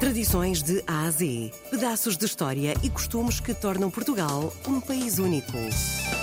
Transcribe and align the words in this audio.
Tradições 0.00 0.62
de 0.62 0.82
A 0.86 1.02
a 1.02 1.10
Z. 1.10 1.52
Pedaços 1.70 2.16
de 2.16 2.24
história 2.24 2.74
e 2.82 2.88
costumes 2.88 3.38
que 3.38 3.52
tornam 3.52 3.90
Portugal 3.90 4.50
um 4.66 4.80
país 4.80 5.18
único. 5.18 5.52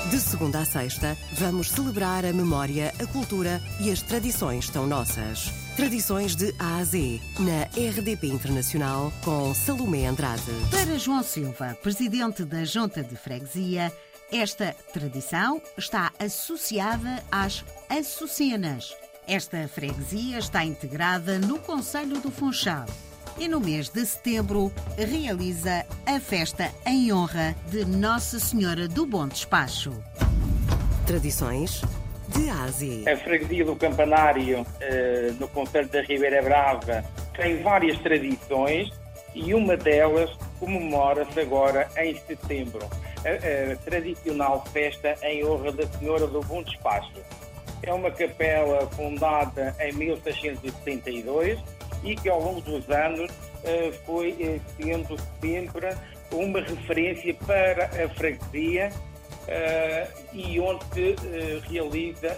De 0.09 0.19
segunda 0.19 0.61
a 0.61 0.65
sexta, 0.65 1.15
vamos 1.33 1.69
celebrar 1.69 2.25
a 2.25 2.33
memória, 2.33 2.91
a 2.99 3.05
cultura 3.05 3.61
e 3.79 3.91
as 3.91 4.01
tradições 4.01 4.67
tão 4.67 4.87
nossas. 4.87 5.51
Tradições 5.75 6.35
de 6.35 6.55
A 6.57 6.77
a 6.77 6.83
Z, 6.83 7.21
na 7.37 7.65
RDP 7.65 8.25
Internacional, 8.25 9.13
com 9.23 9.53
Salomé 9.53 10.07
Andrade. 10.07 10.41
Para 10.71 10.97
João 10.97 11.21
Silva, 11.21 11.77
presidente 11.79 12.43
da 12.43 12.65
Junta 12.65 13.03
de 13.03 13.15
Freguesia, 13.15 13.93
esta 14.31 14.75
tradição 14.91 15.61
está 15.77 16.11
associada 16.17 17.23
às 17.31 17.63
açucenas. 17.87 18.95
Esta 19.27 19.67
freguesia 19.67 20.39
está 20.39 20.65
integrada 20.65 21.37
no 21.37 21.59
Conselho 21.59 22.19
do 22.19 22.31
Funchal 22.31 22.87
e 23.39 23.47
no 23.47 23.59
mês 23.59 23.89
de 23.89 24.05
setembro 24.05 24.71
realiza 24.97 25.85
a 26.05 26.19
festa 26.19 26.71
em 26.85 27.13
honra 27.13 27.55
de 27.69 27.85
Nossa 27.85 28.39
Senhora 28.39 28.87
do 28.87 29.05
Bom 29.05 29.27
Despacho. 29.27 29.93
Tradições 31.05 31.81
de 32.29 32.49
Ásia. 32.49 33.13
A 33.13 33.17
freguesia 33.17 33.63
do 33.63 33.75
Campanário, 33.75 34.65
eh, 34.81 35.31
no 35.39 35.47
Conselho 35.49 35.87
da 35.87 36.01
Ribeira 36.01 36.41
Brava, 36.41 37.03
tem 37.35 37.61
várias 37.61 37.97
tradições 37.99 38.91
e 39.35 39.53
uma 39.53 39.77
delas 39.77 40.31
comemora-se 40.59 41.39
agora 41.39 41.87
em 41.97 42.15
setembro. 42.15 42.85
A, 43.23 43.73
a, 43.73 43.75
tradicional 43.77 44.65
festa 44.73 45.15
em 45.21 45.45
honra 45.45 45.71
da 45.71 45.87
Senhora 45.87 46.25
do 46.27 46.41
Bom 46.41 46.63
Despacho. 46.63 47.21
É 47.83 47.93
uma 47.93 48.09
capela 48.09 48.87
fundada 48.87 49.75
em 49.79 49.93
1672 49.93 51.59
e 52.03 52.15
que 52.15 52.29
ao 52.29 52.41
longo 52.41 52.61
dos 52.61 52.89
anos 52.89 53.31
eh, 53.63 53.91
foi 54.05 54.35
eh, 54.39 54.59
sendo 54.77 55.17
sempre 55.41 55.89
uma 56.31 56.61
referência 56.61 57.33
para 57.45 57.85
a 57.85 58.09
freguesia 58.09 58.91
eh, 59.47 60.07
e 60.33 60.59
onde 60.59 60.85
se 60.93 61.15
realiza 61.69 62.37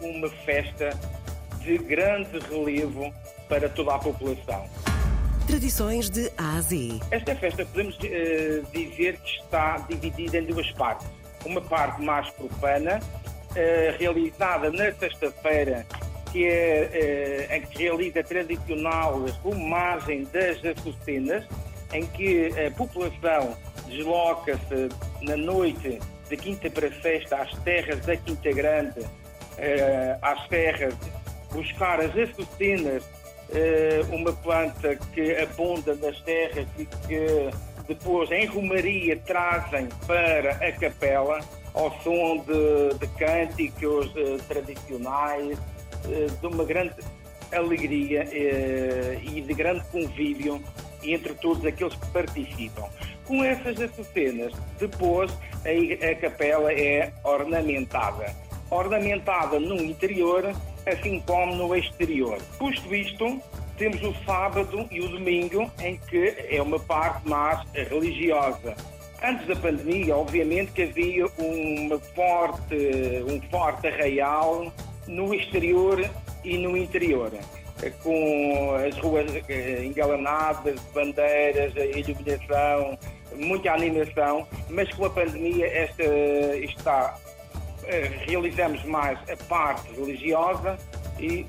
uma 0.00 0.28
festa 0.44 0.90
de 1.60 1.78
grande 1.78 2.38
relevo 2.50 3.12
para 3.48 3.68
toda 3.68 3.94
a 3.94 3.98
população. 3.98 4.68
Tradições 5.46 6.10
de 6.10 6.30
A 6.36 6.56
a 6.56 6.60
Z. 6.60 7.00
Esta 7.10 7.36
festa 7.36 7.64
podemos 7.64 7.96
dizer 7.98 9.18
que 9.18 9.40
está 9.40 9.78
dividida 9.88 10.38
em 10.38 10.46
duas 10.46 10.70
partes. 10.72 11.06
Uma 11.44 11.60
parte 11.60 12.02
mais 12.02 12.28
profana, 12.30 13.00
realizada 13.98 14.70
na 14.70 14.92
sexta-feira 14.92 15.86
que 16.36 16.44
é, 16.44 17.48
é, 17.48 17.56
em 17.56 17.62
que 17.62 17.84
realiza 17.84 18.22
tradicional 18.22 19.24
filmagem 19.40 20.24
das 20.24 20.62
açucenas, 20.62 21.46
em 21.94 22.04
que 22.04 22.48
a 22.60 22.70
população 22.72 23.56
desloca-se 23.88 24.90
na 25.22 25.34
noite 25.34 25.98
de 26.28 26.36
quinta 26.36 26.70
para 26.70 26.92
sexta 27.00 27.36
às 27.36 27.50
terras 27.60 28.04
da 28.04 28.14
Quinta 28.18 28.52
Grande, 28.52 29.00
eh, 29.56 30.18
às 30.20 30.46
terras, 30.48 30.92
buscar 31.50 32.00
as 32.00 32.14
açucenas, 32.14 33.02
eh, 33.54 34.02
uma 34.10 34.32
planta 34.34 34.94
que 35.14 35.36
abunda 35.36 35.94
nas 35.94 36.20
terras 36.20 36.66
e 36.78 36.84
que 36.84 37.50
depois 37.88 38.30
em 38.30 38.44
Romaria 38.44 39.16
trazem 39.24 39.88
para 40.06 40.50
a 40.50 40.72
capela 40.72 41.40
ao 41.72 41.90
som 42.02 42.44
de, 42.44 42.98
de 42.98 43.06
cânticos 43.14 44.12
eh, 44.16 44.36
tradicionais, 44.48 45.58
de 46.40 46.46
uma 46.46 46.64
grande 46.64 46.94
alegria 47.52 48.28
eh, 48.32 49.18
e 49.22 49.40
de 49.40 49.54
grande 49.54 49.84
convívio 49.90 50.62
entre 51.02 51.34
todos 51.34 51.64
aqueles 51.64 51.94
que 51.94 52.06
participam. 52.08 52.84
Com 53.26 53.44
essas 53.44 53.80
açucenas, 53.80 54.52
depois 54.78 55.32
a, 55.64 56.10
a 56.10 56.14
capela 56.16 56.72
é 56.72 57.12
ornamentada. 57.24 58.34
Ornamentada 58.70 59.60
no 59.60 59.76
interior, 59.76 60.52
assim 60.86 61.20
como 61.20 61.54
no 61.54 61.74
exterior. 61.74 62.38
Posto 62.58 62.94
isto, 62.94 63.40
temos 63.76 64.02
o 64.02 64.14
sábado 64.24 64.86
e 64.90 65.00
o 65.00 65.08
domingo, 65.08 65.70
em 65.80 65.96
que 65.96 66.34
é 66.50 66.60
uma 66.62 66.78
parte 66.78 67.28
mais 67.28 67.60
religiosa. 67.72 68.74
Antes 69.22 69.46
da 69.46 69.56
pandemia, 69.56 70.16
obviamente 70.16 70.72
que 70.72 70.82
havia 70.82 71.26
uma 71.38 71.98
forte, 71.98 72.76
um 73.26 73.40
forte 73.50 73.86
arraial 73.86 74.72
no 75.06 75.34
exterior 75.34 76.08
e 76.44 76.58
no 76.58 76.76
interior, 76.76 77.32
com 78.02 78.74
as 78.74 78.96
ruas 78.98 79.30
eh, 79.48 79.84
engalanadas, 79.84 80.80
bandeiras, 80.94 81.72
iluminação, 81.76 82.98
muita 83.36 83.72
animação, 83.72 84.46
mas 84.70 84.92
com 84.94 85.04
a 85.04 85.10
pandemia 85.10 85.66
esta 85.66 86.04
está 86.56 87.16
eh, 87.84 88.10
realizamos 88.26 88.82
mais 88.84 89.18
a 89.30 89.36
parte 89.44 89.92
religiosa 89.94 90.78
e 91.20 91.46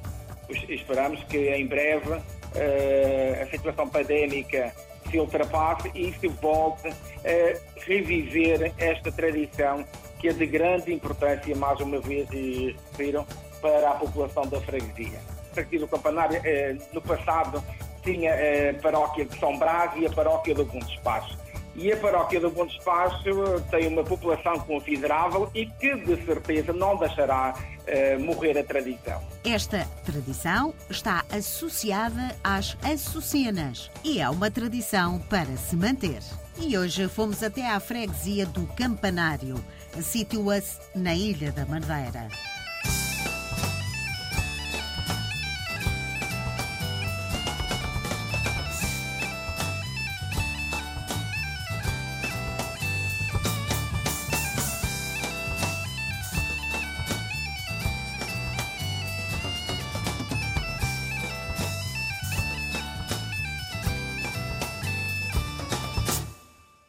esperamos 0.70 1.24
que 1.24 1.50
em 1.50 1.66
breve 1.66 2.22
eh, 2.56 3.42
a 3.42 3.48
situação 3.50 3.88
pandémica 3.90 4.74
se 5.10 5.18
ultrapasse 5.18 5.90
e 5.96 6.14
se 6.20 6.28
volte 6.28 6.90
a 6.90 7.80
reviver 7.86 8.74
esta 8.78 9.12
tradição 9.12 9.86
que 10.20 10.28
é 10.28 10.34
de 10.34 10.46
grande 10.46 10.94
importância, 10.94 11.56
mais 11.56 11.80
uma 11.80 12.00
vez, 12.00 12.28
e 12.32 12.76
refiro, 12.92 13.26
para 13.62 13.92
a 13.92 13.94
população 13.96 14.48
da 14.48 14.60
freguesia. 14.62 15.20
A 15.52 15.54
freguesia 15.54 15.80
do 15.80 15.88
Campanário, 15.88 16.40
eh, 16.44 16.76
no 16.94 17.02
passado, 17.02 17.64
tinha 18.04 18.32
a 18.34 18.82
paróquia 18.82 19.26
de 19.26 19.38
São 19.40 19.58
Brás 19.58 19.92
e 19.96 20.06
a 20.06 20.10
paróquia 20.10 20.56
do 20.56 20.66
Bom 20.66 20.80
Despacho. 20.80 21.38
E 21.76 21.92
a 21.92 21.98
paróquia 21.98 22.40
do 22.40 22.50
Bom 22.50 22.66
Despacho 22.66 23.62
tem 23.70 23.88
uma 23.88 24.04
população 24.04 24.60
considerável 24.62 25.50
e 25.54 25.68
que, 25.68 25.96
de 25.96 26.26
certeza, 26.26 26.74
não 26.74 26.98
deixará 26.98 27.54
eh, 27.86 28.18
morrer 28.18 28.58
a 28.58 28.64
tradição. 28.64 29.22
Esta 29.46 29.88
tradição 30.04 30.74
está 30.90 31.24
associada 31.32 32.36
às 32.44 32.76
açucenas 32.84 33.92
e 34.04 34.20
é 34.20 34.28
uma 34.28 34.50
tradição 34.50 35.20
para 35.30 35.56
se 35.56 35.76
manter. 35.76 36.22
E 36.60 36.76
hoje 36.76 37.08
fomos 37.08 37.44
até 37.44 37.70
à 37.70 37.80
freguesia 37.80 38.48
do 38.48 38.66
Campanário. 38.74 39.64
Situa-se 40.02 40.80
na 40.96 41.14
Ilha 41.14 41.52
da 41.52 41.66
Madeira. 41.66 42.28